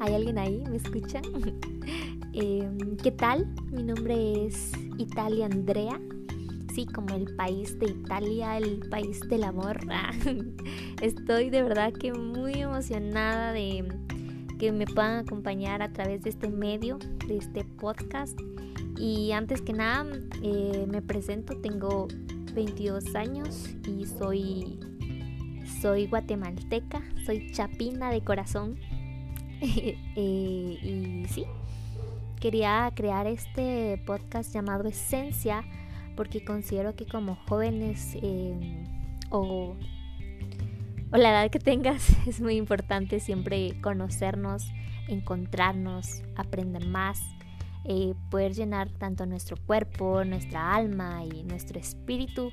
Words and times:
¿hay 0.00 0.14
alguien 0.14 0.38
ahí? 0.38 0.64
¿Me 0.68 0.76
escuchan? 0.76 1.22
Em, 2.32 2.96
¿Qué 2.96 3.10
tal? 3.10 3.52
Mi 3.72 3.82
nombre 3.82 4.46
es 4.46 4.72
Italia 4.98 5.46
Andrea. 5.46 6.00
Sí, 6.72 6.86
como 6.86 7.16
el 7.16 7.34
país 7.34 7.76
de 7.80 7.86
Italia, 7.86 8.56
el 8.56 8.88
país 8.88 9.20
del 9.28 9.42
amor. 9.42 9.80
Estoy 11.02 11.50
de 11.50 11.62
verdad 11.64 11.92
que 11.92 12.12
muy 12.12 12.54
emocionada 12.54 13.52
de 13.52 13.84
que 14.60 14.70
me 14.70 14.86
puedan 14.86 15.26
acompañar 15.26 15.82
a 15.82 15.92
través 15.92 16.22
de 16.22 16.30
este 16.30 16.48
medio, 16.48 16.98
de 17.26 17.38
este 17.38 17.64
podcast. 17.64 18.38
Y 18.96 19.32
antes 19.32 19.60
que 19.60 19.72
nada, 19.72 20.06
eh, 20.42 20.86
me 20.88 21.02
presento, 21.02 21.60
tengo 21.60 22.06
22 22.54 23.16
años 23.16 23.70
y 23.88 24.06
soy, 24.06 24.78
soy 25.82 26.06
guatemalteca, 26.06 27.02
soy 27.26 27.50
chapina 27.50 28.12
de 28.12 28.22
corazón. 28.22 28.78
Y 30.16 31.24
sí, 31.28 31.44
quería 32.40 32.90
crear 32.94 33.26
este 33.26 34.02
podcast 34.06 34.52
llamado 34.52 34.88
Esencia 34.88 35.64
porque 36.16 36.44
considero 36.44 36.96
que 36.96 37.06
como 37.06 37.36
jóvenes 37.48 38.16
eh, 38.22 38.84
o, 39.30 39.76
o 41.12 41.16
la 41.16 41.30
edad 41.30 41.50
que 41.50 41.58
tengas 41.58 42.16
es 42.26 42.40
muy 42.40 42.56
importante 42.56 43.20
siempre 43.20 43.80
conocernos, 43.80 44.66
encontrarnos, 45.08 46.22
aprender 46.36 46.86
más 46.86 47.20
eh, 47.84 48.14
poder 48.30 48.52
llenar 48.52 48.90
tanto 48.90 49.24
nuestro 49.24 49.56
cuerpo, 49.56 50.22
nuestra 50.24 50.74
alma 50.74 51.24
y 51.24 51.44
nuestro 51.44 51.80
espíritu 51.80 52.52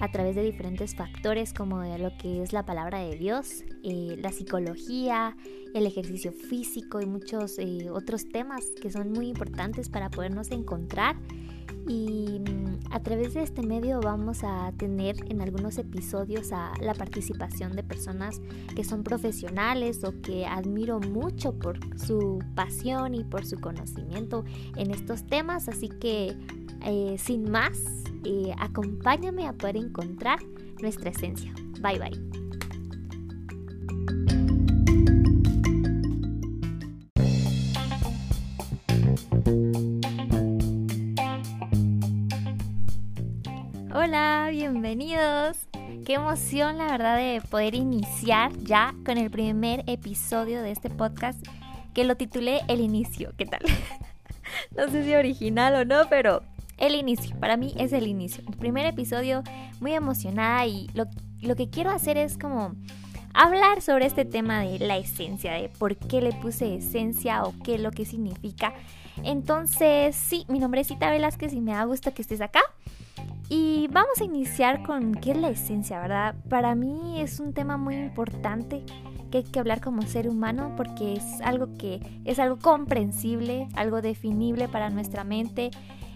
a 0.00 0.10
través 0.10 0.34
de 0.34 0.42
diferentes 0.42 0.94
factores 0.94 1.52
como 1.52 1.80
de 1.80 1.98
lo 1.98 2.16
que 2.16 2.42
es 2.42 2.52
la 2.52 2.64
palabra 2.64 3.00
de 3.00 3.16
Dios, 3.16 3.64
eh, 3.82 4.16
la 4.18 4.32
psicología, 4.32 5.36
el 5.74 5.86
ejercicio 5.86 6.32
físico 6.32 7.00
y 7.00 7.06
muchos 7.06 7.58
eh, 7.58 7.88
otros 7.90 8.28
temas 8.28 8.64
que 8.80 8.90
son 8.90 9.12
muy 9.12 9.28
importantes 9.28 9.88
para 9.88 10.10
podernos 10.10 10.50
encontrar 10.50 11.16
y 11.86 12.40
mm, 12.40 12.92
a 12.92 13.00
través 13.00 13.34
de 13.34 13.42
este 13.42 13.62
medio 13.62 14.00
vamos 14.00 14.42
a 14.42 14.72
tener 14.76 15.16
en 15.30 15.42
algunos 15.42 15.78
episodios 15.78 16.52
a 16.52 16.72
la 16.80 16.94
participación 16.94 17.76
de 17.76 17.82
personas 17.82 18.40
que 18.74 18.84
son 18.84 19.02
profesionales 19.02 20.02
o 20.04 20.20
que 20.22 20.46
admiro 20.46 21.00
mucho 21.00 21.52
por 21.58 21.78
su 21.98 22.38
pasión 22.54 23.14
y 23.14 23.24
por 23.24 23.44
su 23.44 23.60
conocimiento 23.60 24.44
en 24.76 24.90
estos 24.90 25.26
temas. 25.26 25.68
Así 25.68 25.88
que 25.88 26.36
eh, 26.84 27.16
sin 27.18 27.50
más, 27.50 27.78
eh, 28.24 28.54
acompáñame 28.58 29.46
a 29.46 29.52
poder 29.52 29.76
encontrar 29.76 30.38
nuestra 30.80 31.10
esencia. 31.10 31.52
Bye 31.80 31.98
bye. 31.98 32.34
Hola, 43.94 44.48
bienvenidos. 44.50 45.68
Qué 46.04 46.14
emoción 46.14 46.78
la 46.78 46.88
verdad 46.88 47.16
de 47.16 47.40
poder 47.48 47.74
iniciar 47.74 48.52
ya 48.58 48.94
con 49.06 49.16
el 49.16 49.30
primer 49.30 49.84
episodio 49.86 50.62
de 50.62 50.72
este 50.72 50.90
podcast 50.90 51.42
que 51.94 52.04
lo 52.04 52.16
titulé 52.16 52.60
El 52.68 52.80
inicio. 52.80 53.32
¿Qué 53.38 53.46
tal? 53.46 53.60
no 54.76 54.88
sé 54.88 55.04
si 55.04 55.14
original 55.14 55.74
o 55.74 55.84
no, 55.84 56.08
pero 56.10 56.42
el 56.78 56.94
inicio. 56.94 57.36
Para 57.38 57.56
mí 57.56 57.74
es 57.78 57.92
el 57.92 58.06
inicio. 58.06 58.42
El 58.46 58.56
primer 58.56 58.86
episodio 58.86 59.42
muy 59.80 59.92
emocionada 59.92 60.66
y 60.66 60.88
lo, 60.94 61.06
lo 61.40 61.56
que 61.56 61.70
quiero 61.70 61.90
hacer 61.90 62.16
es 62.16 62.38
como 62.38 62.74
hablar 63.34 63.82
sobre 63.82 64.06
este 64.06 64.24
tema 64.24 64.60
de 64.60 64.78
la 64.78 64.96
esencia, 64.96 65.52
de 65.52 65.68
por 65.68 65.96
qué 65.96 66.20
le 66.20 66.32
puse 66.32 66.76
esencia 66.76 67.42
o 67.44 67.54
qué 67.62 67.78
lo 67.78 67.90
que 67.90 68.04
significa. 68.04 68.72
Entonces, 69.22 70.16
sí, 70.16 70.44
mi 70.48 70.58
nombre 70.58 70.80
es 70.80 70.88
Cita 70.88 71.10
Velázquez 71.10 71.52
y 71.52 71.60
me 71.60 71.72
da 71.72 71.84
gusto 71.84 72.14
que 72.14 72.22
estés 72.22 72.40
acá. 72.40 72.62
Y 73.48 73.88
vamos 73.88 74.20
a 74.20 74.24
iniciar 74.24 74.82
con 74.82 75.14
qué 75.14 75.32
es 75.32 75.36
la 75.36 75.50
esencia, 75.50 76.00
¿verdad? 76.00 76.34
Para 76.48 76.74
mí 76.74 77.20
es 77.20 77.40
un 77.40 77.52
tema 77.52 77.76
muy 77.76 77.96
importante 77.96 78.82
que 79.30 79.38
hay 79.38 79.44
que 79.44 79.58
hablar 79.58 79.80
como 79.80 80.02
ser 80.02 80.28
humano 80.28 80.72
porque 80.76 81.14
es 81.14 81.40
algo 81.42 81.76
que 81.76 82.00
es 82.24 82.38
algo 82.38 82.58
comprensible, 82.58 83.68
algo 83.74 84.00
definible 84.00 84.68
para 84.68 84.90
nuestra 84.90 85.24
mente 85.24 85.70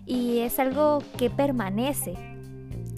y 0.08 0.38
es 0.38 0.58
algo 0.58 1.00
que 1.18 1.28
permanece. 1.28 2.14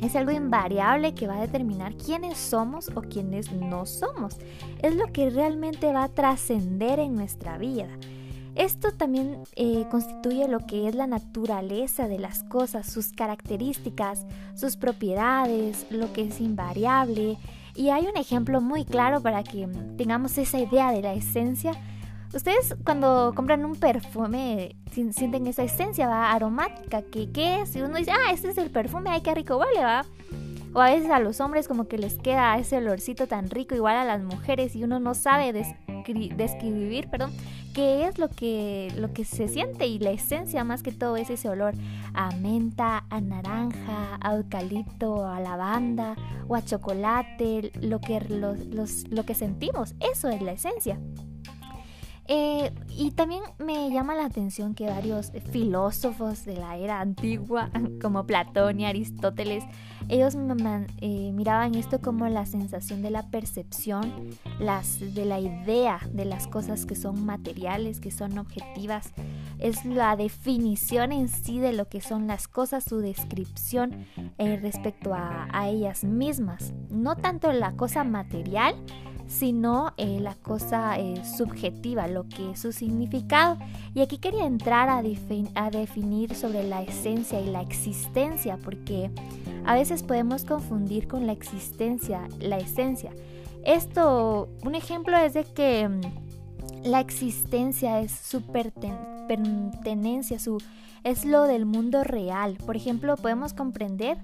Es 0.00 0.16
algo 0.16 0.30
invariable 0.30 1.12
que 1.12 1.26
va 1.26 1.36
a 1.36 1.40
determinar 1.42 1.94
quiénes 1.96 2.38
somos 2.38 2.88
o 2.94 3.02
quiénes 3.02 3.52
no 3.52 3.84
somos. 3.84 4.38
Es 4.80 4.94
lo 4.94 5.12
que 5.12 5.28
realmente 5.28 5.92
va 5.92 6.04
a 6.04 6.08
trascender 6.08 7.00
en 7.00 7.14
nuestra 7.16 7.58
vida. 7.58 7.88
Esto 8.54 8.92
también 8.92 9.42
eh, 9.56 9.84
constituye 9.90 10.48
lo 10.48 10.60
que 10.60 10.88
es 10.88 10.94
la 10.94 11.06
naturaleza 11.06 12.08
de 12.08 12.18
las 12.18 12.44
cosas, 12.44 12.90
sus 12.90 13.12
características, 13.12 14.24
sus 14.54 14.76
propiedades, 14.76 15.86
lo 15.90 16.12
que 16.12 16.22
es 16.22 16.40
invariable. 16.40 17.36
Y 17.74 17.90
hay 17.90 18.06
un 18.06 18.16
ejemplo 18.16 18.60
muy 18.60 18.84
claro 18.84 19.20
para 19.20 19.42
que 19.42 19.68
tengamos 19.96 20.38
esa 20.38 20.58
idea 20.58 20.92
de 20.92 21.02
la 21.02 21.12
esencia. 21.12 21.72
Ustedes 22.32 22.76
cuando 22.84 23.32
compran 23.34 23.64
un 23.64 23.74
perfume 23.74 24.76
sienten 24.92 25.48
esa 25.48 25.64
esencia 25.64 26.30
aromática, 26.30 27.02
que 27.02 27.30
qué 27.32 27.62
es, 27.62 27.74
y 27.74 27.82
uno 27.82 27.96
dice, 27.96 28.12
ah, 28.12 28.32
este 28.32 28.50
es 28.50 28.58
el 28.58 28.70
perfume, 28.70 29.10
ay, 29.10 29.20
qué 29.20 29.34
rico 29.34 29.56
huele, 29.56 29.80
va. 29.80 30.04
O 30.72 30.80
a 30.80 30.90
veces 30.90 31.10
a 31.10 31.18
los 31.18 31.40
hombres 31.40 31.66
como 31.66 31.88
que 31.88 31.98
les 31.98 32.16
queda 32.18 32.56
ese 32.56 32.76
olorcito 32.76 33.26
tan 33.26 33.50
rico, 33.50 33.74
igual 33.74 33.96
a 33.96 34.04
las 34.04 34.22
mujeres, 34.22 34.76
y 34.76 34.84
uno 34.84 35.00
no 35.00 35.14
sabe 35.14 35.52
describir, 35.52 37.08
perdón, 37.10 37.32
qué 37.74 38.06
es 38.06 38.18
lo 38.18 38.28
que, 38.28 38.92
lo 38.96 39.12
que 39.12 39.24
se 39.24 39.48
siente 39.48 39.88
y 39.88 39.98
la 39.98 40.10
esencia 40.10 40.62
más 40.62 40.84
que 40.84 40.92
todo 40.92 41.16
es 41.16 41.30
ese 41.30 41.48
olor 41.48 41.74
a 42.14 42.30
menta, 42.36 43.04
a 43.10 43.20
naranja, 43.20 44.18
a 44.20 44.36
eucalipto, 44.36 45.26
a 45.26 45.40
lavanda 45.40 46.14
o 46.46 46.54
a 46.54 46.64
chocolate, 46.64 47.72
lo 47.80 48.00
que, 48.00 48.20
lo 48.20 49.24
que 49.24 49.34
sentimos, 49.34 49.96
eso 49.98 50.28
es 50.28 50.40
la 50.42 50.52
esencia. 50.52 51.00
Eh, 52.32 52.70
y 52.96 53.10
también 53.10 53.42
me 53.58 53.90
llama 53.90 54.14
la 54.14 54.24
atención 54.24 54.76
que 54.76 54.86
varios 54.86 55.32
filósofos 55.50 56.44
de 56.44 56.54
la 56.54 56.76
era 56.76 57.00
antigua, 57.00 57.70
como 58.00 58.24
Platón 58.24 58.78
y 58.78 58.86
Aristóteles, 58.86 59.64
ellos 60.08 60.36
eh, 60.36 61.32
miraban 61.34 61.74
esto 61.74 62.00
como 62.00 62.28
la 62.28 62.46
sensación 62.46 63.02
de 63.02 63.10
la 63.10 63.28
percepción, 63.30 64.30
las, 64.60 65.00
de 65.00 65.24
la 65.24 65.40
idea 65.40 65.98
de 66.12 66.24
las 66.24 66.46
cosas 66.46 66.86
que 66.86 66.94
son 66.94 67.26
materiales, 67.26 67.98
que 67.98 68.12
son 68.12 68.38
objetivas. 68.38 69.10
Es 69.58 69.84
la 69.84 70.14
definición 70.14 71.10
en 71.10 71.26
sí 71.26 71.58
de 71.58 71.72
lo 71.72 71.88
que 71.88 72.00
son 72.00 72.28
las 72.28 72.46
cosas, 72.46 72.84
su 72.84 72.98
descripción 72.98 74.06
eh, 74.38 74.56
respecto 74.62 75.14
a, 75.14 75.48
a 75.52 75.68
ellas 75.68 76.04
mismas. 76.04 76.74
No 76.90 77.16
tanto 77.16 77.52
la 77.52 77.72
cosa 77.72 78.04
material, 78.04 78.76
sino 79.30 79.94
eh, 79.96 80.18
la 80.20 80.34
cosa 80.34 80.98
eh, 80.98 81.22
subjetiva, 81.24 82.08
lo 82.08 82.19
que 82.28 82.52
es 82.52 82.60
su 82.60 82.72
significado. 82.72 83.56
Y 83.94 84.00
aquí 84.00 84.18
quería 84.18 84.46
entrar 84.46 84.88
a, 84.88 85.02
definir 85.70 86.34
sobre 86.34 86.64
la 86.64 86.82
esencia 86.82 87.40
y 87.40 87.46
la 87.46 87.62
existencia, 87.62 88.58
porque 88.62 89.10
a 89.64 89.74
veces 89.74 90.02
podemos 90.02 90.44
confundir 90.44 91.08
con 91.08 91.26
la 91.26 91.32
existencia, 91.32 92.28
la 92.38 92.58
esencia. 92.58 93.12
Esto, 93.64 94.48
un 94.64 94.74
ejemplo 94.74 95.16
es 95.16 95.34
de 95.34 95.44
que 95.44 95.88
mm, 95.88 96.00
la 96.84 97.00
existencia 97.00 98.00
es 98.00 98.12
su 98.12 98.42
pertenencia, 98.42 100.38
su, 100.38 100.62
es 101.04 101.24
lo 101.24 101.44
del 101.44 101.66
mundo 101.66 102.04
real. 102.04 102.56
Por 102.64 102.76
ejemplo, 102.76 103.16
podemos 103.16 103.52
comprender 103.52 104.18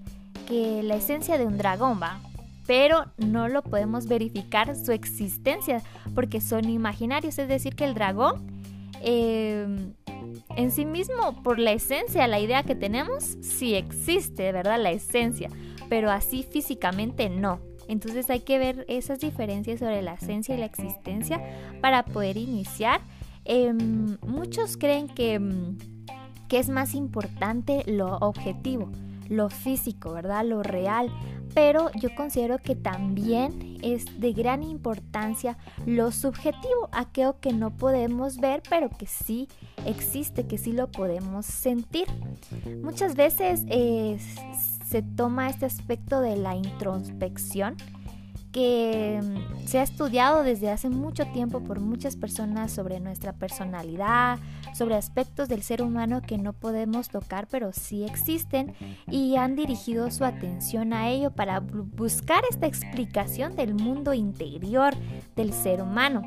que 0.46 0.82
la 0.82 0.96
esencia 0.96 1.38
de 1.38 1.46
un 1.46 1.58
dragón 1.58 2.00
va 2.00 2.20
pero 2.66 3.06
no 3.16 3.48
lo 3.48 3.62
podemos 3.62 4.06
verificar 4.06 4.74
su 4.76 4.92
existencia 4.92 5.82
porque 6.14 6.40
son 6.40 6.68
imaginarios, 6.68 7.38
es 7.38 7.48
decir, 7.48 7.74
que 7.74 7.84
el 7.84 7.94
dragón 7.94 8.46
em, 9.02 9.92
en 10.56 10.70
sí 10.70 10.84
mismo, 10.84 11.42
por 11.42 11.58
la 11.58 11.72
esencia, 11.72 12.26
la 12.26 12.40
idea 12.40 12.62
que 12.62 12.74
tenemos, 12.74 13.36
sí 13.40 13.74
existe, 13.74 14.52
¿verdad? 14.52 14.80
La 14.80 14.90
esencia, 14.90 15.50
pero 15.88 16.10
así 16.10 16.42
físicamente 16.42 17.28
no. 17.28 17.60
Entonces 17.88 18.28
hay 18.30 18.40
que 18.40 18.58
ver 18.58 18.84
esas 18.88 19.20
diferencias 19.20 19.78
sobre 19.78 20.02
la 20.02 20.14
esencia 20.14 20.54
y 20.54 20.58
la 20.58 20.66
existencia 20.66 21.40
para 21.80 22.04
poder 22.04 22.36
iniciar. 22.36 23.00
Em, 23.44 24.16
muchos 24.26 24.76
creen 24.76 25.08
que, 25.08 25.34
em, 25.34 25.78
que 26.48 26.58
es 26.58 26.68
más 26.68 26.94
importante 26.94 27.84
lo 27.86 28.16
objetivo, 28.16 28.90
lo 29.28 29.50
físico, 29.50 30.12
¿verdad? 30.12 30.44
Lo 30.44 30.62
real, 30.62 31.10
pero 31.56 31.90
yo 31.94 32.14
considero 32.14 32.58
que 32.58 32.76
también 32.76 33.78
es 33.80 34.20
de 34.20 34.34
gran 34.34 34.62
importancia 34.62 35.56
lo 35.86 36.12
subjetivo, 36.12 36.90
aquello 36.92 37.40
que 37.40 37.54
no 37.54 37.70
podemos 37.70 38.36
ver, 38.36 38.62
pero 38.68 38.90
que 38.90 39.06
sí 39.06 39.48
existe, 39.86 40.46
que 40.46 40.58
sí 40.58 40.72
lo 40.72 40.90
podemos 40.90 41.46
sentir. 41.46 42.08
Muchas 42.82 43.16
veces 43.16 43.62
eh, 43.68 44.18
se 44.86 45.00
toma 45.00 45.48
este 45.48 45.64
aspecto 45.64 46.20
de 46.20 46.36
la 46.36 46.54
introspección 46.54 47.76
que 48.56 49.20
mm, 49.22 49.66
se 49.66 49.80
ha 49.80 49.82
estudiado 49.82 50.42
desde 50.42 50.70
hace 50.70 50.88
mucho 50.88 51.26
tiempo 51.26 51.60
por 51.60 51.78
muchas 51.78 52.16
personas 52.16 52.72
sobre 52.72 53.00
nuestra 53.00 53.34
personalidad, 53.34 54.38
sobre 54.72 54.94
aspectos 54.94 55.50
del 55.50 55.62
ser 55.62 55.82
humano 55.82 56.22
que 56.22 56.38
no 56.38 56.54
podemos 56.54 57.10
tocar 57.10 57.48
pero 57.50 57.74
sí 57.74 58.04
existen 58.04 58.74
y 59.10 59.36
han 59.36 59.56
dirigido 59.56 60.10
su 60.10 60.24
atención 60.24 60.94
a 60.94 61.10
ello 61.10 61.32
para 61.32 61.60
buscar 61.60 62.44
esta 62.48 62.66
explicación 62.66 63.56
del 63.56 63.74
mundo 63.74 64.14
interior 64.14 64.94
del 65.34 65.52
ser 65.52 65.82
humano. 65.82 66.22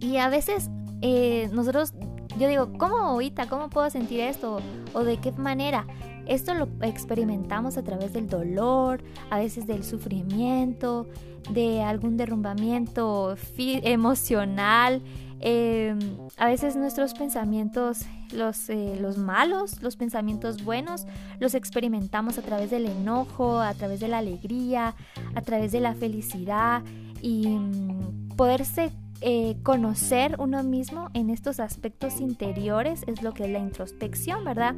Y 0.00 0.16
a 0.16 0.30
veces 0.30 0.70
eh, 1.02 1.50
nosotros, 1.52 1.92
yo 2.38 2.48
digo, 2.48 2.72
¿cómo 2.78 2.96
ahorita? 2.96 3.46
¿Cómo 3.46 3.68
puedo 3.68 3.90
sentir 3.90 4.20
esto? 4.20 4.62
¿O 4.94 5.04
de 5.04 5.18
qué 5.18 5.32
manera? 5.32 5.86
Esto 6.26 6.54
lo 6.54 6.68
experimentamos 6.82 7.76
a 7.76 7.82
través 7.82 8.12
del 8.12 8.28
dolor, 8.28 9.02
a 9.30 9.38
veces 9.38 9.66
del 9.66 9.84
sufrimiento, 9.84 11.06
de 11.50 11.82
algún 11.82 12.16
derrumbamiento 12.16 13.36
emocional. 13.56 15.02
Em, 15.40 15.98
a 16.38 16.46
veces 16.46 16.76
nuestros 16.76 17.12
pensamientos, 17.12 18.00
los, 18.32 18.70
eh, 18.70 18.96
los 19.00 19.18
malos, 19.18 19.82
los 19.82 19.96
pensamientos 19.96 20.64
buenos, 20.64 21.06
los 21.38 21.54
experimentamos 21.54 22.38
a 22.38 22.42
través 22.42 22.70
del 22.70 22.86
enojo, 22.86 23.60
a 23.60 23.74
través 23.74 24.00
de 24.00 24.08
la 24.08 24.18
alegría, 24.18 24.94
a 25.34 25.42
través 25.42 25.72
de 25.72 25.80
la 25.80 25.94
felicidad 25.94 26.82
y 27.20 27.48
mm, 27.48 28.28
poderse 28.36 28.92
eh, 29.20 29.56
conocer 29.62 30.36
uno 30.38 30.62
mismo 30.62 31.08
en 31.14 31.30
estos 31.30 31.58
aspectos 31.58 32.20
interiores 32.20 33.02
es 33.06 33.22
lo 33.22 33.32
que 33.32 33.44
es 33.44 33.50
la 33.50 33.58
introspección, 33.58 34.44
¿verdad? 34.44 34.74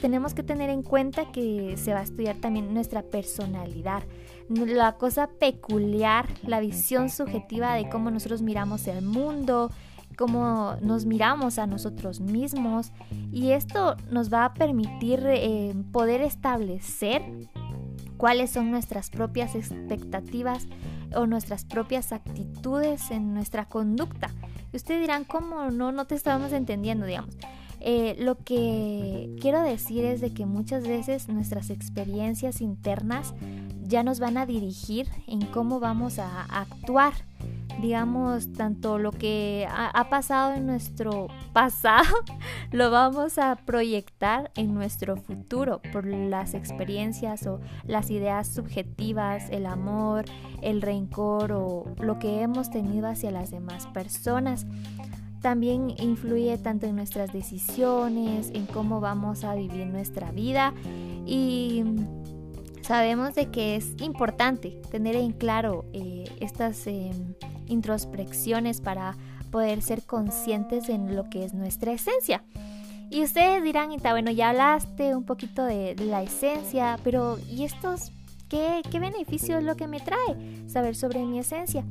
Tenemos 0.00 0.34
que 0.34 0.42
tener 0.42 0.70
en 0.70 0.82
cuenta 0.82 1.30
que 1.30 1.76
se 1.76 1.92
va 1.92 2.00
a 2.00 2.02
estudiar 2.02 2.36
también 2.36 2.74
nuestra 2.74 3.02
personalidad, 3.02 4.02
la 4.48 4.96
cosa 4.96 5.28
peculiar, 5.28 6.26
la 6.44 6.60
visión 6.60 7.10
subjetiva 7.10 7.74
de 7.74 7.88
cómo 7.88 8.10
nosotros 8.10 8.42
miramos 8.42 8.88
el 8.88 9.02
mundo, 9.02 9.70
cómo 10.16 10.76
nos 10.82 11.06
miramos 11.06 11.58
a 11.58 11.66
nosotros 11.66 12.20
mismos 12.20 12.92
y 13.32 13.52
esto 13.52 13.96
nos 14.10 14.32
va 14.32 14.44
a 14.44 14.54
permitir 14.54 15.22
eh, 15.24 15.72
poder 15.92 16.20
establecer 16.20 17.22
cuáles 18.16 18.50
son 18.50 18.70
nuestras 18.70 19.08
propias 19.08 19.54
expectativas 19.54 20.66
o 21.14 21.26
nuestras 21.26 21.64
propias 21.64 22.12
actitudes 22.12 23.10
en 23.10 23.34
nuestra 23.34 23.66
conducta. 23.66 24.30
Y 24.72 24.76
ustedes 24.76 25.00
dirán, 25.00 25.24
¿cómo 25.24 25.70
no? 25.70 25.92
No 25.92 26.06
te 26.06 26.14
estábamos 26.14 26.52
entendiendo, 26.52 27.06
digamos. 27.06 27.36
Eh, 27.80 28.14
lo 28.18 28.36
que 28.36 29.34
quiero 29.40 29.62
decir 29.62 30.04
es 30.04 30.20
de 30.20 30.34
que 30.34 30.44
muchas 30.44 30.86
veces 30.86 31.28
nuestras 31.28 31.70
experiencias 31.70 32.60
internas 32.60 33.34
ya 33.82 34.02
nos 34.02 34.20
van 34.20 34.36
a 34.36 34.44
dirigir 34.44 35.08
en 35.26 35.40
cómo 35.46 35.80
vamos 35.80 36.18
a 36.18 36.42
actuar 36.42 37.14
digamos, 37.80 38.52
tanto 38.52 38.98
lo 38.98 39.12
que 39.12 39.66
ha, 39.70 40.08
pasado 40.10 40.54
en 40.54 40.66
nuestro 40.66 41.28
pasado, 41.52 42.14
lo 42.72 42.90
vamos 42.90 43.38
a 43.38 43.56
proyectar 43.56 44.50
en 44.54 44.74
nuestro 44.74 45.16
futuro 45.16 45.80
por 45.92 46.06
las 46.06 46.54
experiencias 46.54 47.46
o 47.46 47.60
las 47.86 48.10
ideas 48.10 48.48
subjetivas, 48.48 49.48
el 49.50 49.66
amor, 49.66 50.24
el 50.62 50.82
rencor 50.82 51.52
o 51.52 51.84
lo 51.98 52.18
que 52.18 52.42
hemos 52.42 52.70
tenido 52.70 53.08
hacia 53.08 53.30
las 53.30 53.50
demás 53.50 53.86
personas. 53.88 54.66
También 55.40 55.94
influye 55.98 56.58
tanto 56.58 56.86
en 56.86 56.96
nuestras 56.96 57.32
decisiones, 57.32 58.50
en 58.54 58.66
cómo 58.66 59.00
vamos 59.00 59.42
a 59.44 59.54
vivir 59.54 59.86
nuestra 59.86 60.32
vida 60.32 60.74
y 61.24 61.82
sabemos 62.82 63.34
de 63.34 63.50
que 63.50 63.76
es 63.76 63.94
importante 64.00 64.80
tener 64.90 65.16
en 65.16 65.32
claro 65.32 65.84
eh, 65.92 66.24
estas 66.40 66.86
em, 66.86 67.34
introspecciones 67.66 68.80
para 68.80 69.16
poder 69.50 69.82
ser 69.82 70.02
conscientes 70.02 70.88
en 70.88 71.16
lo 71.16 71.28
que 71.28 71.44
es 71.44 71.54
nuestra 71.54 71.92
esencia. 71.92 72.42
Y 73.10 73.24
ustedes 73.24 73.62
dirán, 73.64 73.90
Ita, 73.90 74.12
bueno, 74.12 74.30
ya 74.30 74.50
hablaste 74.50 75.16
un 75.16 75.24
poquito 75.24 75.64
de, 75.64 75.96
la 75.96 76.22
esencia, 76.22 76.98
pero 77.02 77.38
¿y 77.48 77.64
estos 77.64 78.12
qué, 78.48 78.82
qué 78.90 79.00
beneficio 79.00 79.58
es 79.58 79.64
lo 79.64 79.74
que 79.74 79.88
me 79.88 79.98
trae 80.00 80.68
saber 80.68 80.94
sobre 80.94 81.24
mi 81.24 81.40
esencia? 81.40 81.84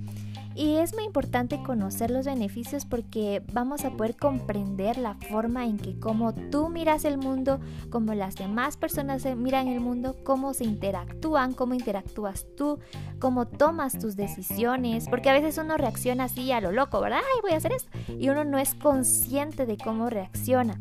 Y 0.59 0.75
es 0.75 0.93
muy 0.93 1.05
importante 1.05 1.63
conocer 1.63 2.11
los 2.11 2.25
beneficios 2.25 2.83
porque 2.83 3.41
vamos 3.53 3.85
a 3.85 3.91
poder 3.91 4.17
comprender 4.17 4.97
la 4.97 5.15
forma 5.15 5.65
en 5.65 5.77
que 5.77 5.97
como 5.97 6.35
tú 6.35 6.67
miras 6.67 7.05
el 7.05 7.17
mundo, 7.17 7.61
como 7.89 8.13
las 8.13 8.35
demás 8.35 8.75
personas 8.75 9.23
miran 9.37 9.69
el 9.69 9.79
mundo, 9.79 10.17
cómo 10.25 10.53
se 10.53 10.65
interactúan, 10.65 11.53
cómo 11.53 11.75
interactúas 11.75 12.45
tú, 12.57 12.77
cómo 13.19 13.47
tomas 13.47 13.97
tus 13.99 14.17
decisiones, 14.17 15.07
porque 15.07 15.29
a 15.29 15.33
veces 15.33 15.57
uno 15.57 15.77
reacciona 15.77 16.25
así 16.25 16.51
a 16.51 16.59
lo 16.59 16.73
loco, 16.73 16.99
¿verdad? 16.99 17.19
Ay, 17.19 17.39
voy 17.41 17.53
a 17.53 17.55
hacer 17.55 17.71
esto. 17.71 17.89
Y 18.19 18.27
uno 18.27 18.43
no 18.43 18.59
es 18.59 18.75
consciente 18.75 19.65
de 19.65 19.77
cómo 19.77 20.09
reacciona. 20.09 20.77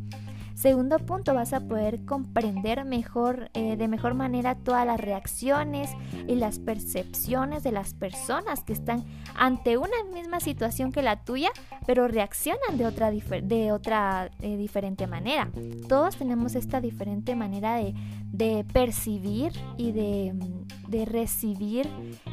Segundo 0.58 0.98
punto, 0.98 1.34
vas 1.34 1.52
a 1.52 1.60
poder 1.60 2.04
comprender 2.04 2.84
mejor, 2.84 3.48
eh, 3.54 3.76
de 3.76 3.86
mejor 3.86 4.14
manera 4.14 4.56
todas 4.56 4.84
las 4.84 5.00
reacciones 5.00 5.88
y 6.26 6.34
las 6.34 6.58
percepciones 6.58 7.62
de 7.62 7.70
las 7.70 7.94
personas 7.94 8.64
que 8.64 8.72
están 8.72 9.04
ante 9.36 9.78
una 9.78 10.02
misma 10.12 10.40
situación 10.40 10.90
que 10.90 11.00
la 11.00 11.22
tuya, 11.22 11.50
pero 11.86 12.08
reaccionan 12.08 12.76
de 12.76 12.86
otra, 12.86 13.12
de 13.12 13.70
otra 13.70 14.32
eh, 14.40 14.56
diferente 14.56 15.06
manera. 15.06 15.48
Todos 15.88 16.16
tenemos 16.16 16.56
esta 16.56 16.80
diferente 16.80 17.36
manera 17.36 17.76
de, 17.76 18.64
percibir 18.72 19.52
y 19.76 19.92
de, 19.92 21.04
recibir 21.06 21.88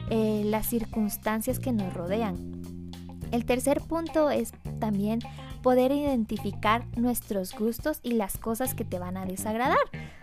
eh, 0.10 0.42
las 0.46 0.66
circunstancias 0.66 1.60
que 1.60 1.72
nos 1.72 1.94
rodean. 1.94 2.64
El 3.32 3.46
tercer 3.46 3.82
punto 3.82 4.32
es 4.32 4.52
también 4.80 5.20
poder 5.66 5.92
identificar 5.92 6.86
nuestros 6.96 7.56
gustos 7.56 8.00
y 8.04 8.12
las 8.12 8.38
cosas 8.38 8.76
que 8.76 8.86
te 8.86 9.00
van 9.00 9.18
a 9.18 9.26
desagradar 9.26 9.80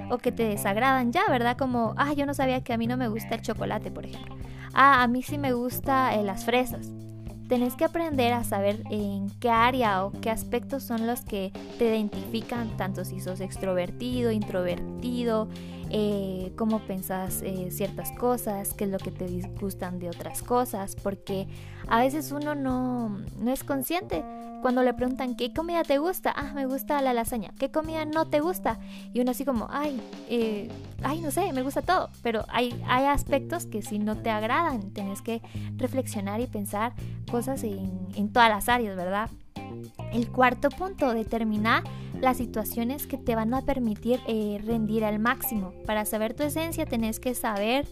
o 0.09 0.19
que 0.19 0.31
te 0.31 0.45
desagradan 0.45 1.11
ya, 1.11 1.23
¿verdad? 1.29 1.57
Como, 1.57 1.95
ah, 1.97 2.13
yo 2.13 2.27
no 2.27 2.33
sabía 2.33 2.63
que 2.63 2.73
a 2.73 2.79
mí 2.79 2.87
no 2.87 2.97
me 2.97 3.09
gusta 3.09 3.35
el 3.35 3.43
chocolate, 3.43 3.91
por 3.91 4.07
ejemplo. 4.07 4.37
Ah, 4.73 5.03
a 5.03 5.09
mí 5.09 5.25
sí 5.25 5.39
me 5.39 5.53
gusta 5.53 6.15
eh, 6.15 6.23
las 6.23 6.45
fresas. 6.45 6.93
Tenés 7.49 7.75
que 7.75 7.85
aprender 7.85 8.33
a 8.33 8.45
saber 8.45 8.85
en 8.89 9.31
qué 9.41 9.51
área 9.51 10.05
o 10.05 10.13
qué 10.13 10.31
aspectos 10.31 10.85
son 10.85 11.09
los 11.09 11.23
que 11.23 11.51
te 11.77 11.87
identifican, 11.87 12.77
tanto 12.77 13.05
si 13.05 13.19
sos 13.19 13.41
extrovertido, 13.41 14.31
introvertido, 14.31 15.49
eh, 15.91 16.53
cómo 16.57 16.79
pensás 16.87 17.43
eh, 17.43 17.73
ciertas 17.73 18.13
cosas, 18.13 18.75
qué 18.75 18.85
es 18.85 18.91
lo 18.91 18.99
que 18.99 19.11
te 19.11 19.27
disgustan 19.27 19.99
de 19.99 20.09
otras 20.09 20.41
cosas, 20.41 20.95
porque 20.95 21.49
a 21.89 21.99
veces 21.99 22.31
uno 22.31 22.55
no, 22.55 23.09
no 23.41 23.51
es 23.51 23.65
consciente. 23.65 24.23
Cuando 24.63 24.85
le 24.85 24.95
preguntan 24.95 25.35
qué 25.35 25.53
comida 25.53 25.83
te 25.83 25.99
gusta, 25.99 26.33
ah, 26.35 26.53
me 26.55 26.67
gusta 26.67 27.03
la 27.03 27.13
lasaña, 27.13 27.51
¿qué 27.59 27.73
comida 27.73 28.05
no 28.05 28.29
te 28.29 28.39
gusta? 28.39 28.79
Y 29.13 29.21
uno 29.21 29.33
así 29.33 29.45
como, 29.45 29.67
ay, 29.71 30.01
eh, 30.29 30.71
ay, 31.03 31.21
no 31.21 31.33
sé, 31.33 31.53
me 31.53 31.63
gusta 31.63 31.83
todo, 31.83 32.11
pero 32.23 32.45
hay, 32.49 32.81
hay 32.87 33.07
aspectos 33.07 33.67
que 33.67 33.83
si 33.83 33.99
no 33.99 34.17
te 34.17 34.31
agradan, 34.31 34.93
tenés 34.93 35.21
que 35.21 35.43
reflexionar 35.77 36.41
y 36.41 36.47
pensar 36.47 36.93
cosas 37.29 37.65
en, 37.65 38.07
en 38.15 38.33
todas 38.33 38.49
las 38.51 38.69
áreas, 38.69 38.95
¿verdad? 38.97 39.31
El 40.13 40.31
cuarto 40.31 40.69
punto, 40.71 41.13
determinar 41.13 41.83
las 42.21 42.37
situaciones 42.37 43.09
que 43.09 43.19
te 43.19 43.35
van 43.35 43.53
a 43.55 43.63
permitir 43.63 44.21
eh, 44.29 44.61
rendir 44.65 45.05
al 45.05 45.19
máximo. 45.19 45.73
Para 45.87 46.05
saber 46.05 46.35
tu 46.35 46.45
esencia 46.45 46.87
tenés 46.87 47.19
que 47.19 47.35
saber 47.35 47.85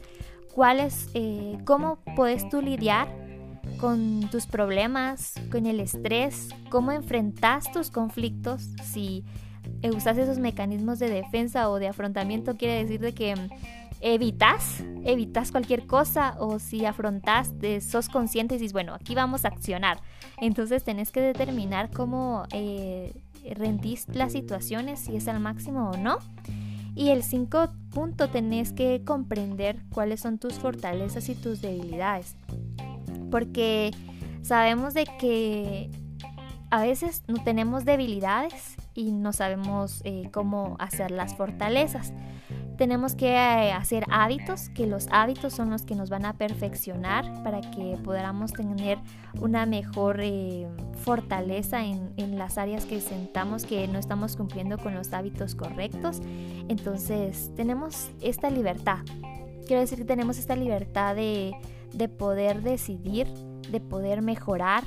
cuáles, 0.54 1.08
eh, 1.14 1.58
cómo 1.64 1.98
puedes 2.14 2.48
tú 2.48 2.62
lidiar 2.62 3.29
con 3.78 4.28
tus 4.30 4.46
problemas, 4.46 5.34
con 5.50 5.66
el 5.66 5.80
estrés, 5.80 6.48
cómo 6.70 6.92
enfrentas 6.92 7.70
tus 7.72 7.90
conflictos, 7.90 8.70
si 8.84 9.24
usas 9.94 10.18
esos 10.18 10.38
mecanismos 10.38 10.98
de 10.98 11.08
defensa 11.08 11.70
o 11.70 11.78
de 11.78 11.88
afrontamiento, 11.88 12.56
quiere 12.56 12.82
decir 12.82 13.00
de 13.00 13.12
que 13.12 13.34
evitas, 14.00 14.82
evitas 15.04 15.50
cualquier 15.50 15.86
cosa 15.86 16.34
o 16.38 16.58
si 16.58 16.84
afrontas, 16.84 17.52
sos 17.86 18.08
consciente 18.08 18.54
y 18.54 18.58
dices, 18.58 18.72
bueno, 18.72 18.94
aquí 18.94 19.14
vamos 19.14 19.44
a 19.44 19.48
accionar. 19.48 20.00
Entonces 20.40 20.84
tenés 20.84 21.10
que 21.10 21.20
determinar 21.20 21.90
cómo 21.90 22.44
eh, 22.52 23.12
rendís 23.54 24.06
las 24.08 24.32
situaciones, 24.32 25.00
si 25.00 25.16
es 25.16 25.28
al 25.28 25.40
máximo 25.40 25.90
o 25.90 25.96
no. 25.96 26.18
Y 26.94 27.10
el 27.10 27.22
5 27.22 27.72
punto 27.92 28.28
tenés 28.28 28.72
que 28.72 29.02
comprender 29.04 29.80
cuáles 29.92 30.20
son 30.20 30.38
tus 30.38 30.54
fortalezas 30.54 31.28
y 31.28 31.34
tus 31.34 31.60
debilidades. 31.60 32.36
Porque 33.30 33.92
sabemos 34.42 34.94
de 34.94 35.06
que 35.18 35.90
a 36.70 36.82
veces 36.82 37.22
no 37.28 37.42
tenemos 37.42 37.84
debilidades 37.84 38.76
y 38.94 39.12
no 39.12 39.32
sabemos 39.32 40.02
eh, 40.04 40.28
cómo 40.32 40.76
hacer 40.78 41.10
las 41.10 41.34
fortalezas 41.36 42.12
tenemos 42.80 43.14
que 43.14 43.32
eh, 43.32 43.72
hacer 43.72 44.06
hábitos, 44.10 44.70
que 44.70 44.86
los 44.86 45.06
hábitos 45.10 45.52
son 45.52 45.68
los 45.68 45.82
que 45.82 45.94
nos 45.94 46.08
van 46.08 46.24
a 46.24 46.38
perfeccionar 46.38 47.42
para 47.42 47.60
que 47.60 47.98
podamos 48.02 48.54
tener 48.54 48.96
una 49.38 49.66
mejor 49.66 50.20
eh, 50.22 50.66
fortaleza 51.04 51.84
en, 51.84 52.14
en, 52.16 52.38
las 52.38 52.56
áreas 52.56 52.86
que 52.86 53.02
sentamos 53.02 53.66
que 53.66 53.86
no 53.86 53.98
estamos 53.98 54.34
cumpliendo 54.34 54.78
con 54.78 54.94
los 54.94 55.12
hábitos 55.12 55.54
correctos. 55.54 56.22
Entonces 56.68 57.50
tenemos 57.54 58.08
esta 58.22 58.48
libertad. 58.48 59.00
Quiero 59.66 59.82
decir 59.82 59.98
que 59.98 60.06
tenemos 60.06 60.38
esta 60.38 60.56
libertad 60.56 61.14
de, 61.14 61.52
de 61.92 62.08
poder 62.08 62.62
decidir, 62.62 63.26
de 63.70 63.80
poder 63.80 64.22
mejorar, 64.22 64.84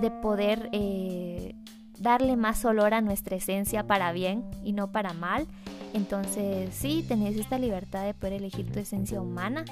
de 0.00 0.10
poder 0.10 0.68
eh, 0.72 1.54
darle 1.98 2.36
más 2.36 2.64
olor 2.64 2.94
a 2.94 3.00
nuestra 3.00 3.36
esencia 3.36 3.86
para 3.86 4.12
bien 4.12 4.44
y 4.64 4.72
no 4.72 4.90
para 4.90 5.12
mal. 5.12 5.46
Entonces 5.92 6.74
sí, 6.74 7.04
tenés 7.06 7.36
esta 7.36 7.58
libertad 7.58 8.04
de 8.04 8.14
poder 8.14 8.34
elegir 8.34 8.70
tu 8.70 8.78
esencia 8.78 9.20
humana, 9.20 9.64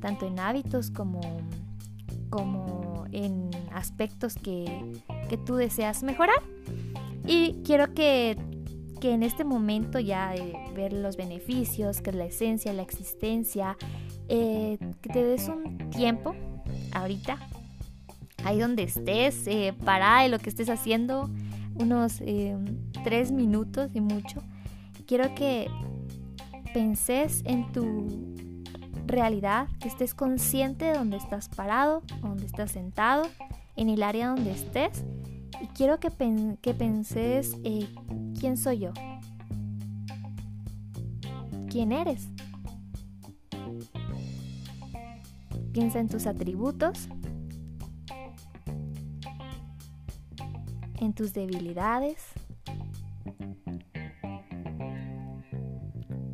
tanto 0.00 0.26
en 0.26 0.38
hábitos 0.38 0.90
como, 0.90 1.20
como 2.30 3.04
en 3.12 3.50
aspectos 3.72 4.34
que, 4.34 4.64
que 5.28 5.36
tú 5.36 5.56
deseas 5.56 6.02
mejorar. 6.02 6.42
Y 7.26 7.60
quiero 7.64 7.92
que, 7.94 8.38
que 9.00 9.12
en 9.12 9.22
este 9.22 9.44
momento 9.44 9.98
ya 9.98 10.30
de 10.30 10.54
ver 10.74 10.92
los 10.92 11.16
beneficios, 11.16 12.00
que 12.00 12.10
es 12.10 12.16
la 12.16 12.24
esencia, 12.24 12.72
la 12.72 12.82
existencia, 12.82 13.76
eh, 14.28 14.78
que 15.00 15.08
te 15.08 15.24
des 15.24 15.48
un 15.48 15.90
tiempo 15.90 16.34
ahorita, 16.92 17.38
ahí 18.44 18.58
donde 18.58 18.82
estés, 18.82 19.46
eh, 19.46 19.74
para 19.84 20.22
de 20.22 20.28
lo 20.28 20.38
que 20.38 20.50
estés 20.50 20.68
haciendo, 20.68 21.30
unos 21.74 22.20
eh, 22.20 22.56
tres 23.04 23.32
minutos 23.32 23.90
y 23.94 24.00
mucho. 24.00 24.42
Quiero 25.06 25.34
que 25.34 25.68
penses 26.74 27.42
en 27.44 27.70
tu 27.72 28.34
realidad, 29.06 29.68
que 29.80 29.88
estés 29.88 30.14
consciente 30.14 30.84
de 30.84 30.94
dónde 30.94 31.16
estás 31.16 31.48
parado, 31.48 32.02
dónde 32.20 32.46
estás 32.46 32.72
sentado, 32.72 33.26
en 33.76 33.88
el 33.88 34.02
área 34.02 34.28
donde 34.28 34.52
estés. 34.52 35.04
Y 35.62 35.66
quiero 35.68 35.98
que, 35.98 36.10
que 36.60 36.74
penses 36.74 37.56
eh, 37.64 37.88
quién 38.38 38.56
soy 38.56 38.80
yo. 38.80 38.92
¿Quién 41.70 41.92
eres? 41.92 42.28
Piensa 45.78 46.00
en 46.00 46.08
tus 46.08 46.26
atributos, 46.26 47.08
en 50.98 51.12
tus 51.12 51.32
debilidades, 51.32 52.16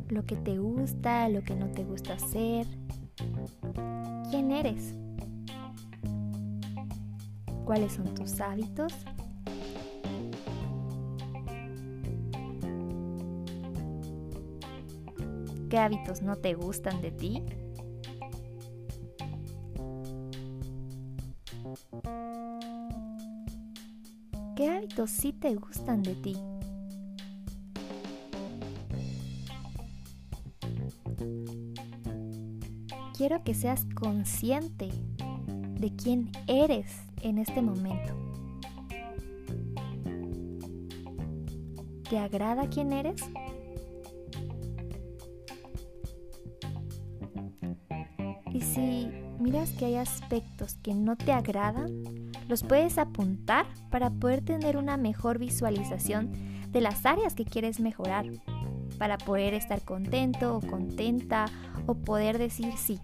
lo 0.09 0.25
que 0.25 0.35
te 0.35 0.57
gusta, 0.57 1.29
lo 1.29 1.43
que 1.43 1.55
no 1.55 1.69
te 1.69 1.83
gusta 1.83 2.13
hacer. 2.13 2.65
¿Quién 4.31 4.49
eres? 4.49 4.95
¿Cuáles 7.65 7.93
son 7.93 8.15
tus 8.15 8.41
hábitos? 8.41 8.93
¿Qué 15.69 15.77
hábitos 15.77 16.23
no 16.23 16.35
te 16.35 16.55
gustan 16.55 16.99
de 17.03 17.11
ti? 17.11 17.43
¿Qué 24.55 24.69
hábitos 24.69 25.09
sí 25.09 25.33
te 25.33 25.55
gustan 25.55 26.01
de 26.03 26.15
ti? 26.15 26.37
Quiero 33.17 33.43
que 33.43 33.53
seas 33.53 33.85
consciente 33.95 34.89
de 35.79 35.95
quién 35.95 36.31
eres 36.47 36.91
en 37.21 37.37
este 37.37 37.61
momento. 37.61 38.13
¿Te 42.09 42.17
agrada 42.17 42.69
quién 42.69 42.93
eres? 42.93 43.21
Que 49.55 49.85
hay 49.85 49.95
aspectos 49.95 50.75
que 50.83 50.93
no 50.93 51.15
te 51.15 51.31
agradan, 51.31 52.03
los 52.49 52.63
puedes 52.63 52.97
apuntar 52.97 53.65
para 53.89 54.09
poder 54.09 54.43
tener 54.43 54.75
una 54.75 54.97
mejor 54.97 55.39
visualización 55.39 56.31
de 56.71 56.81
las 56.81 57.05
áreas 57.05 57.35
que 57.35 57.45
quieres 57.45 57.79
mejorar, 57.79 58.25
para 58.97 59.17
poder 59.17 59.53
estar 59.53 59.81
contento 59.81 60.57
o 60.57 60.61
contenta 60.61 61.45
o 61.87 61.95
poder 61.95 62.37
decir 62.37 62.73
sí, 62.77 62.99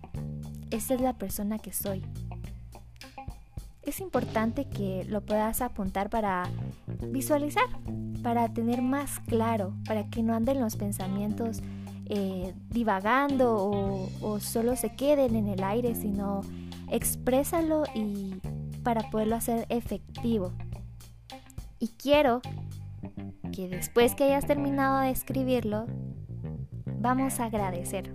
esa 0.71 0.93
es 0.93 1.01
la 1.01 1.13
persona 1.13 1.57
que 1.57 1.71
soy. 1.71 2.03
Es 3.83 3.99
importante 4.01 4.65
que 4.65 5.05
lo 5.05 5.21
puedas 5.21 5.61
apuntar 5.61 6.09
para 6.09 6.43
visualizar, 7.07 7.65
para 8.21 8.53
tener 8.53 8.81
más 8.81 9.19
claro, 9.21 9.73
para 9.85 10.09
que 10.09 10.21
no 10.21 10.35
anden 10.35 10.59
los 10.59 10.75
pensamientos 10.75 11.61
eh, 12.13 12.53
divagando 12.67 13.55
o, 14.21 14.39
solo 14.41 14.75
se 14.75 14.93
queden 14.93 15.33
en 15.37 15.47
el 15.47 15.63
aire, 15.63 15.95
sino 15.95 16.41
exprésalo 16.89 17.83
y 17.95 18.35
para 18.83 19.09
poderlo 19.09 19.37
hacer 19.37 19.65
efectivo. 19.69 20.51
Y 21.79 21.87
quiero 21.87 22.41
que 23.53 23.69
después 23.69 24.13
que 24.13 24.25
hayas 24.25 24.45
terminado 24.45 24.99
de 24.99 25.09
escribirlo, 25.09 25.85
vamos 26.99 27.39
a 27.39 27.45
agradecer. 27.45 28.11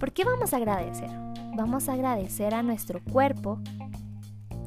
¿Por 0.00 0.12
qué 0.12 0.24
vamos 0.24 0.54
a 0.54 0.56
agradecer? 0.56 1.10
Vamos 1.54 1.90
a 1.90 1.92
agradecer 1.92 2.54
a 2.54 2.62
nuestro 2.62 3.04
cuerpo 3.04 3.58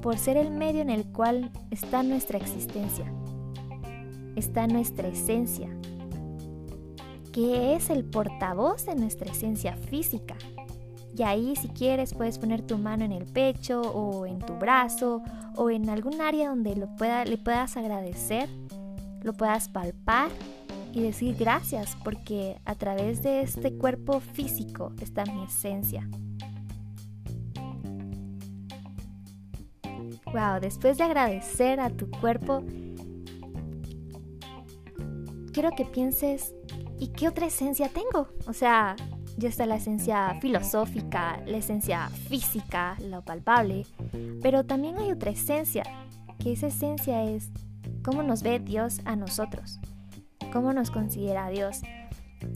por 0.03 0.19
ser 0.19 0.37
el 0.37 0.51
medio 0.51 0.83
en 0.83 0.91
el 0.91 1.11
cual 1.11 1.51
está 1.71 2.03
nuestra 2.03 2.37
existencia, 2.37 3.11
está 4.35 4.67
nuestra 4.67 5.07
esencia, 5.07 5.75
que 7.37 7.75
es 7.75 7.91
el 7.91 8.03
portavoz 8.03 8.87
de 8.87 8.95
nuestra 8.95 9.31
esencia 9.31 9.75
física. 9.75 10.35
Y 11.15 11.21
ahí 11.21 11.55
si 11.55 11.67
quieres 11.67 12.15
puedes 12.15 12.39
poner 12.39 12.63
tu 12.63 12.79
mano 12.79 13.05
en 13.05 13.11
el 13.11 13.25
pecho 13.25 13.79
o 13.81 14.25
en 14.25 14.39
tu 14.39 14.55
brazo 14.55 15.21
o 15.55 15.69
en 15.69 15.87
algún 15.87 16.19
área 16.19 16.49
donde 16.49 16.75
lo 16.75 16.87
pueda, 16.95 17.25
le 17.25 17.37
puedas 17.37 17.77
agradecer, 17.77 18.49
lo 19.21 19.33
puedas 19.33 19.69
palpar 19.69 20.31
y 20.93 21.01
decir 21.01 21.35
gracias 21.37 21.95
porque 22.03 22.59
a 22.65 22.73
través 22.73 23.21
de 23.21 23.41
este 23.41 23.71
cuerpo 23.77 24.19
físico 24.19 24.93
está 24.99 25.23
mi 25.25 25.43
esencia. 25.43 26.09
Wow, 30.33 30.59
después 30.59 30.97
de 30.97 31.03
agradecer 31.03 31.79
a 31.81 31.91
tu 31.91 32.09
cuerpo, 32.09 32.63
quiero 35.53 35.69
que 35.77 35.85
pienses, 35.85 36.55
¿y 36.99 37.07
qué 37.07 37.27
otra 37.27 37.47
esencia 37.47 37.89
tengo? 37.89 38.27
O 38.47 38.53
sea, 38.53 38.95
ya 39.37 39.49
está 39.49 39.65
la 39.65 39.75
esencia 39.75 40.37
filosófica, 40.41 41.41
la 41.45 41.57
esencia 41.57 42.09
física, 42.29 42.97
lo 43.01 43.23
palpable, 43.23 43.85
pero 44.41 44.65
también 44.65 44.97
hay 44.97 45.11
otra 45.11 45.31
esencia, 45.31 45.83
que 46.39 46.53
esa 46.53 46.67
esencia 46.67 47.23
es 47.23 47.51
cómo 48.03 48.23
nos 48.23 48.41
ve 48.41 48.59
Dios 48.59 49.01
a 49.05 49.15
nosotros, 49.15 49.79
cómo 50.51 50.73
nos 50.73 50.91
considera 50.91 51.49
Dios. 51.49 51.81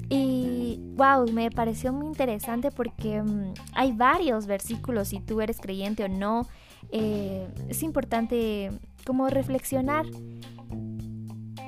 Y 0.10 0.80
wow, 0.96 1.32
me 1.32 1.50
pareció 1.52 1.92
muy 1.94 2.08
interesante 2.08 2.72
porque 2.72 3.22
mm, 3.22 3.54
hay 3.74 3.92
varios 3.92 4.46
versículos, 4.46 5.10
si 5.10 5.20
tú 5.20 5.42
eres 5.42 5.60
creyente 5.60 6.04
o 6.04 6.08
no, 6.08 6.48
eh, 6.92 7.48
es 7.70 7.84
importante 7.84 8.72
como 9.06 9.28
reflexionar 9.30 10.06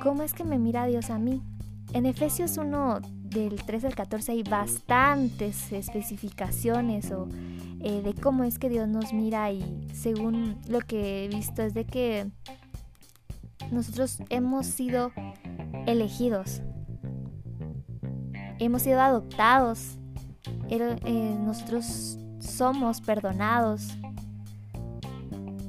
cómo 0.01 0.23
es 0.23 0.33
que 0.33 0.43
me 0.43 0.59
mira 0.59 0.85
Dios 0.85 1.09
a 1.09 1.17
mí. 1.17 1.41
En 1.93 2.07
Efesios 2.07 2.57
1 2.57 3.01
del 3.23 3.55
3 3.63 3.85
al 3.85 3.95
14 3.95 4.31
hay 4.31 4.41
bastantes 4.41 5.71
especificaciones 5.71 7.11
o 7.11 7.27
eh, 7.81 8.01
de 8.01 8.15
cómo 8.15 8.43
es 8.43 8.57
que 8.57 8.67
Dios 8.67 8.87
nos 8.87 9.13
mira 9.13 9.51
y 9.51 9.87
según 9.93 10.59
lo 10.67 10.79
que 10.79 11.23
he 11.23 11.27
visto 11.27 11.61
es 11.61 11.75
de 11.75 11.85
que 11.85 12.31
nosotros 13.71 14.23
hemos 14.29 14.65
sido 14.65 15.11
elegidos, 15.85 16.61
hemos 18.57 18.81
sido 18.81 18.99
adoptados, 18.99 19.99
eh, 20.69 21.35
nosotros 21.39 22.17
somos 22.39 23.01
perdonados 23.01 23.97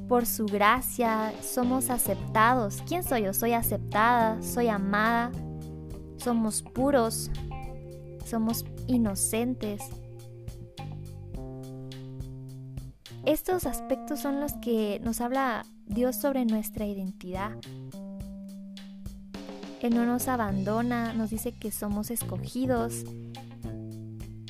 por 0.07 0.25
su 0.25 0.45
gracia, 0.45 1.33
somos 1.41 1.89
aceptados. 1.89 2.81
¿Quién 2.87 3.03
soy 3.03 3.23
yo? 3.23 3.33
Soy 3.33 3.53
aceptada, 3.53 4.41
soy 4.41 4.67
amada, 4.67 5.31
somos 6.25 6.63
puros, 6.63 7.29
somos 8.25 8.65
inocentes. 8.87 9.83
Estos 13.25 13.67
aspectos 13.67 14.21
son 14.21 14.39
los 14.39 14.53
que 14.53 14.99
nos 15.03 15.21
habla 15.21 15.63
Dios 15.85 16.15
sobre 16.15 16.45
nuestra 16.45 16.87
identidad. 16.87 17.51
Él 19.81 19.93
no 19.93 20.07
nos 20.07 20.27
abandona, 20.27 21.13
nos 21.13 21.29
dice 21.29 21.51
que 21.51 21.69
somos 21.69 22.09
escogidos. 22.09 23.03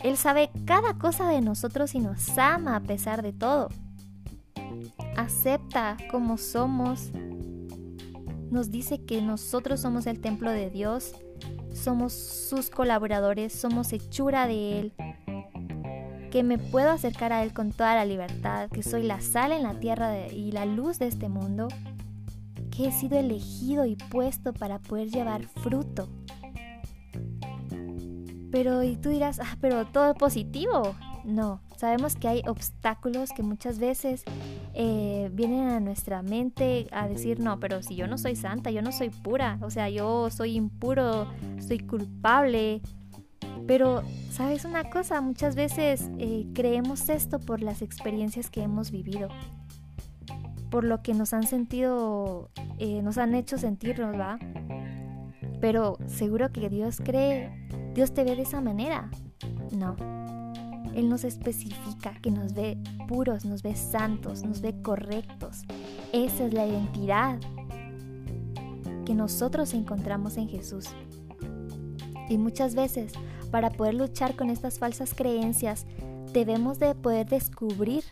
Él 0.02 0.16
sabe 0.16 0.52
cada 0.64 0.98
cosa 0.98 1.28
de 1.28 1.42
nosotros 1.42 1.94
y 1.94 2.00
nos 2.00 2.38
ama 2.38 2.78
a 2.78 2.84
pesar 2.84 3.22
de 3.22 3.34
todo. 3.34 3.68
Acepta 5.18 5.98
como 6.10 6.38
somos. 6.38 7.12
Nos 8.50 8.72
dice 8.72 9.04
que 9.04 9.22
nosotros 9.22 9.82
somos 9.82 10.08
el 10.08 10.22
templo 10.22 10.52
de 10.52 10.70
Dios 10.70 11.16
somos 11.76 12.14
sus 12.14 12.70
colaboradores, 12.70 13.54
somos 13.54 13.94
hechura 13.94 14.48
de 14.48 14.80
Él, 14.80 14.94
que 16.32 16.44
me 16.44 16.58
puedo 16.58 16.90
acercar 16.90 17.34
a 17.34 17.44
Él 17.44 17.54
con 17.54 17.72
toda 17.72 17.96
la 17.96 18.06
libertad, 18.06 18.70
que 18.70 18.82
soy 18.82 19.04
la 19.04 19.22
sal 19.22 19.52
en 19.52 19.64
la 19.64 19.80
tierra 19.80 20.28
y 20.28 20.52
la 20.52 20.66
luz 20.66 21.00
de 21.00 21.08
este 21.08 21.30
mundo, 21.30 21.68
que 22.72 22.88
he 22.88 22.92
sido 22.92 23.18
elegido 23.18 23.86
y 23.86 23.96
puesto 23.96 24.54
para 24.54 24.80
poder 24.80 25.10
llevar 25.10 25.44
fruto. 25.44 26.10
Pero, 28.52 28.84
y 28.84 28.96
tú 28.96 29.10
dirás, 29.10 29.40
ah, 29.40 29.58
pero 29.60 29.86
todo 29.86 30.14
positivo. 30.14 30.96
No, 31.26 31.62
sabemos 31.76 32.16
que 32.16 32.28
hay 32.28 32.42
obstáculos 32.48 33.32
que 33.36 33.44
muchas 33.44 33.80
veces 33.80 34.24
eh, 34.78 35.30
vienen 35.32 35.70
a 35.70 35.80
nuestra 35.80 36.22
mente 36.22 36.88
a 36.92 37.08
decir, 37.08 37.40
no, 37.40 37.62
pero 37.62 37.82
si 37.82 37.96
yo 37.96 38.08
no 38.08 38.18
soy 38.18 38.36
santa, 38.36 38.72
yo 38.72 38.82
no 38.82 38.92
soy 38.92 39.10
pura, 39.10 39.58
o 39.62 39.70
sea, 39.70 39.90
yo 39.90 40.30
soy 40.30 40.58
impuro, 40.58 41.28
soy 41.66 41.80
culpable. 41.80 42.82
Pero, 43.68 44.04
¿sabes 44.30 44.66
una 44.66 44.90
cosa? 44.90 45.22
Muchas 45.22 45.56
veces 45.56 46.10
eh, 46.20 46.46
creemos 46.54 47.08
esto 47.08 47.40
por 47.40 47.62
las 47.62 47.82
experiencias 47.82 48.50
que 48.50 48.64
hemos 48.64 48.92
vivido, 48.92 49.30
por 50.70 50.84
lo 50.84 51.02
que 51.02 51.14
nos 51.14 51.34
han 51.34 51.44
sentido, 51.44 52.50
eh, 52.78 53.02
nos 53.02 53.18
han 53.18 53.34
hecho 53.34 53.58
sentirnos, 53.58 54.20
¿va? 54.20 54.38
Pero 55.62 55.98
seguro 56.06 56.52
que 56.52 56.70
Dios 56.70 57.02
cree, 57.02 57.50
Dios 57.94 58.14
te 58.14 58.26
ve 58.26 58.36
de 58.36 58.42
esa 58.42 58.60
manera. 58.60 59.10
No, 59.72 59.96
él 60.96 61.10
nos 61.10 61.24
especifica 61.24 62.14
que 62.22 62.32
nos 62.32 62.54
ve 62.54 62.78
puros, 63.08 63.46
nos 63.46 63.62
ve 63.62 63.76
santos, 63.76 64.44
nos 64.44 64.62
ve 64.62 64.82
correctos. 64.82 65.64
Esa 66.14 66.46
es 66.46 66.54
la 66.54 66.66
identidad 66.66 67.40
que 69.06 69.14
nosotros 69.14 69.74
encontramos 69.74 70.38
en 70.38 70.48
Jesús. 70.48 70.88
Y 72.30 72.38
muchas 72.38 72.76
veces, 72.76 73.14
para 73.52 73.70
poder 73.70 73.94
luchar 73.94 74.36
con 74.36 74.50
estas 74.50 74.80
falsas 74.80 75.14
creencias, 75.14 75.86
debemos 76.34 76.80
de 76.80 76.96
poder 76.96 77.28
descubrir 77.28 78.04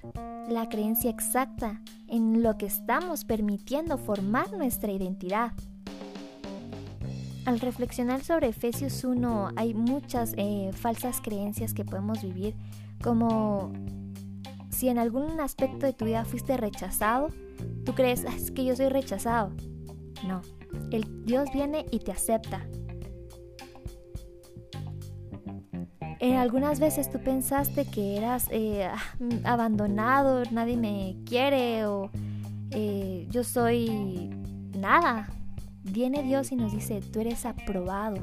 la 0.48 0.70
creencia 0.70 1.10
exacta 1.10 1.82
en 2.08 2.44
lo 2.44 2.58
que 2.58 2.66
estamos 2.66 3.26
permitiendo 3.26 3.98
formar 3.98 4.52
nuestra 4.54 4.92
identidad. 4.92 5.54
Al 7.46 7.60
reflexionar 7.60 8.24
sobre 8.24 8.48
Efesios 8.48 9.04
1 9.04 9.50
hay 9.58 9.74
muchas 9.74 10.34
eh, 10.38 10.72
falsas 10.74 11.20
creencias 11.22 11.74
que 11.74 11.84
podemos 11.84 12.22
vivir, 12.22 12.56
como 13.04 13.74
si 14.70 14.88
en 14.88 14.98
algún 14.98 15.40
aspecto 15.42 15.86
de 15.86 15.94
tu 15.94 16.06
vida 16.06 16.24
fuiste 16.24 16.56
rechazado, 16.56 17.30
tú 17.86 17.94
crees, 17.94 18.26
ah, 18.26 18.34
que 18.56 18.64
yo 18.64 18.76
soy 18.76 18.88
rechazado. 18.90 19.52
No, 20.26 20.42
el 20.92 21.26
Dios 21.26 21.50
viene 21.54 21.86
y 21.92 22.00
te 22.00 22.12
acepta. 22.12 22.66
En 26.20 26.38
algunas 26.38 26.80
veces 26.80 27.12
tú 27.12 27.20
pensaste 27.20 27.84
que 27.84 28.16
eras 28.16 28.48
eh, 28.52 28.86
ah, 28.86 29.02
abandonado, 29.44 30.44
nadie 30.52 30.78
me 30.78 31.18
quiere 31.26 31.86
o 31.86 32.10
eh, 32.72 33.28
yo 33.30 33.44
soy 33.44 34.30
nada, 34.78 35.28
Viene 35.84 36.24
Dios 36.24 36.52
y 36.52 36.56
nos 36.56 36.72
dice, 36.72 37.02
tú 37.02 37.20
eres 37.20 37.46
aprobado, 37.46 38.18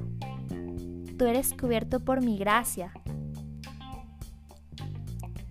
tú 1.19 1.27
eres 1.27 1.53
cubierto 1.53 2.01
por 2.01 2.23
mi 2.23 2.39
gracia. 2.39 2.93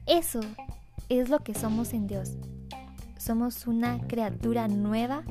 Eso 0.06 0.40
es 1.08 1.30
lo 1.30 1.40
que 1.40 1.54
somos 1.54 1.94
en 1.94 2.08
Dios. 2.08 2.38
Somos 3.18 3.68
una 3.68 4.00
criatura 4.08 4.68
nueva, 4.68 5.24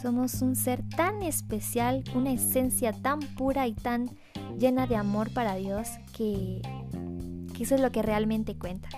somos 0.00 0.42
un 0.42 0.54
ser 0.54 0.82
tan 0.90 1.22
especial, 1.22 2.04
una 2.14 2.30
esencia 2.30 2.92
tan 2.92 3.20
pura 3.20 3.66
y 3.66 3.72
tan 3.72 4.10
llena 4.58 4.86
de 4.86 4.96
amor 4.96 5.32
para 5.32 5.56
Dios 5.56 5.88
que, 6.16 6.62
eso 7.58 7.74
es 7.74 7.80
lo 7.80 7.90
que 7.90 8.02
realmente 8.02 8.56
cuenta. 8.56 8.88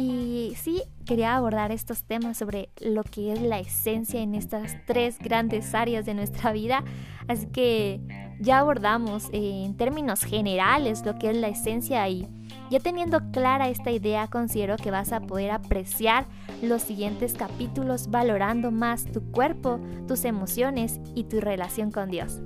Y 0.00 0.54
sí, 0.56 0.82
quería 1.04 1.36
abordar 1.36 1.72
estos 1.72 2.04
temas 2.04 2.38
sobre 2.38 2.70
lo 2.80 3.04
que 3.04 3.34
es 3.34 3.42
la 3.42 3.58
esencia 3.58 4.22
en 4.22 4.34
estas 4.34 4.78
tres 4.86 5.18
grandes 5.18 5.74
áreas 5.74 6.06
de 6.06 6.14
nuestra 6.14 6.52
vida. 6.52 6.82
Así 7.28 7.46
que 7.46 8.00
ya 8.40 8.60
abordamos 8.60 9.28
eh, 9.32 9.64
en 9.66 9.76
términos 9.76 10.22
generales 10.22 11.04
lo 11.04 11.18
que 11.18 11.28
es 11.30 11.36
la 11.36 11.48
esencia 11.48 12.08
y 12.08 12.26
ya 12.70 12.80
teniendo 12.80 13.20
clara 13.30 13.68
esta 13.68 13.90
idea 13.90 14.28
considero 14.28 14.76
que 14.76 14.90
vas 14.90 15.12
a 15.12 15.20
poder 15.20 15.50
apreciar 15.50 16.24
los 16.62 16.80
siguientes 16.80 17.34
capítulos 17.34 18.08
valorando 18.08 18.70
más 18.70 19.04
tu 19.04 19.20
cuerpo, 19.32 19.80
tus 20.08 20.24
emociones 20.24 20.98
y 21.14 21.24
tu 21.24 21.40
relación 21.40 21.90
con 21.90 22.10
Dios. 22.10 22.40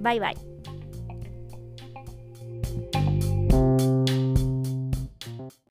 Bye 0.00 0.20
bye. 0.20 0.51